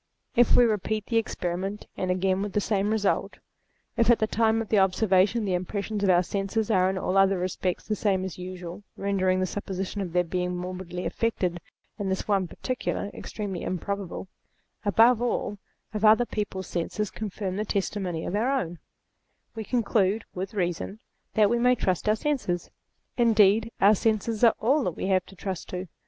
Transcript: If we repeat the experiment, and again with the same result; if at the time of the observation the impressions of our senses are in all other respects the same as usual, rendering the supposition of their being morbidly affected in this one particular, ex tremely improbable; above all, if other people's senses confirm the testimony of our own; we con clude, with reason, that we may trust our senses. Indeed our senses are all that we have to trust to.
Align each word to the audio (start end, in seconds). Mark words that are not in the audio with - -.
If 0.35 0.55
we 0.55 0.63
repeat 0.65 1.05
the 1.05 1.17
experiment, 1.17 1.85
and 1.95 2.09
again 2.09 2.41
with 2.41 2.53
the 2.53 2.59
same 2.59 2.89
result; 2.89 3.37
if 3.95 4.09
at 4.09 4.17
the 4.17 4.25
time 4.25 4.59
of 4.59 4.69
the 4.69 4.79
observation 4.79 5.45
the 5.45 5.53
impressions 5.53 6.03
of 6.03 6.09
our 6.09 6.23
senses 6.23 6.71
are 6.71 6.89
in 6.89 6.97
all 6.97 7.17
other 7.19 7.37
respects 7.37 7.87
the 7.87 7.95
same 7.95 8.25
as 8.25 8.35
usual, 8.39 8.81
rendering 8.97 9.39
the 9.39 9.45
supposition 9.45 10.01
of 10.01 10.11
their 10.11 10.23
being 10.23 10.57
morbidly 10.57 11.05
affected 11.05 11.59
in 11.99 12.09
this 12.09 12.27
one 12.27 12.47
particular, 12.47 13.11
ex 13.13 13.31
tremely 13.31 13.61
improbable; 13.61 14.27
above 14.83 15.21
all, 15.21 15.59
if 15.93 16.03
other 16.03 16.25
people's 16.25 16.65
senses 16.65 17.11
confirm 17.11 17.55
the 17.57 17.63
testimony 17.63 18.25
of 18.25 18.35
our 18.35 18.49
own; 18.59 18.79
we 19.53 19.63
con 19.63 19.83
clude, 19.83 20.23
with 20.33 20.55
reason, 20.55 20.99
that 21.35 21.47
we 21.47 21.59
may 21.59 21.75
trust 21.75 22.09
our 22.09 22.15
senses. 22.15 22.71
Indeed 23.17 23.71
our 23.79 23.93
senses 23.93 24.43
are 24.43 24.55
all 24.59 24.83
that 24.85 24.95
we 24.97 25.05
have 25.09 25.27
to 25.27 25.35
trust 25.35 25.69
to. 25.69 25.87